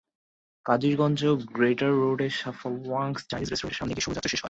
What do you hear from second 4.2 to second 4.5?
শেষ হয়।